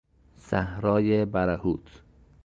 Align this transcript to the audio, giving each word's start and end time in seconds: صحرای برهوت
صحرای 0.37 1.25
برهوت 1.25 2.03